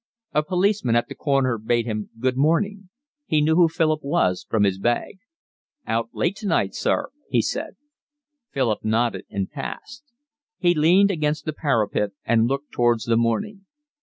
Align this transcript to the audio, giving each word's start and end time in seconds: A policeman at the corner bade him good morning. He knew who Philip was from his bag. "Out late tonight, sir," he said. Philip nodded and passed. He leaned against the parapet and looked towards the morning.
A 0.33 0.41
policeman 0.41 0.95
at 0.95 1.09
the 1.09 1.13
corner 1.13 1.59
bade 1.59 1.85
him 1.85 2.09
good 2.19 2.35
morning. 2.35 2.89
He 3.27 3.39
knew 3.39 3.55
who 3.55 3.69
Philip 3.69 3.99
was 4.03 4.43
from 4.49 4.63
his 4.63 4.79
bag. 4.79 5.19
"Out 5.85 6.09
late 6.11 6.35
tonight, 6.35 6.73
sir," 6.73 7.11
he 7.29 7.43
said. 7.43 7.75
Philip 8.51 8.83
nodded 8.83 9.25
and 9.29 9.51
passed. 9.51 10.03
He 10.57 10.73
leaned 10.73 11.11
against 11.11 11.45
the 11.45 11.53
parapet 11.53 12.13
and 12.25 12.47
looked 12.47 12.71
towards 12.71 13.05
the 13.05 13.15
morning. 13.15 13.67